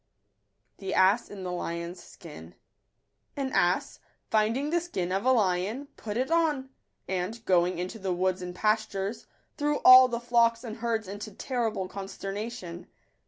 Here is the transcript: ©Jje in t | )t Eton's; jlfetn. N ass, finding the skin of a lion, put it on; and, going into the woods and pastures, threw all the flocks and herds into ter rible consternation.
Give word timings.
©Jje 0.79 0.87
in 0.87 0.87
t 0.87 0.87
| 0.87 0.87
)t 0.87 0.93
Eton's; 0.95 2.17
jlfetn. 2.17 2.53
N 3.37 3.51
ass, 3.53 3.99
finding 4.31 4.71
the 4.71 4.81
skin 4.81 5.11
of 5.11 5.25
a 5.25 5.31
lion, 5.31 5.89
put 5.95 6.17
it 6.17 6.31
on; 6.31 6.71
and, 7.07 7.45
going 7.45 7.77
into 7.77 7.99
the 7.99 8.11
woods 8.11 8.41
and 8.41 8.55
pastures, 8.55 9.27
threw 9.57 9.77
all 9.85 10.07
the 10.07 10.19
flocks 10.19 10.63
and 10.63 10.77
herds 10.77 11.07
into 11.07 11.31
ter 11.31 11.69
rible 11.69 11.87
consternation. 11.87 12.87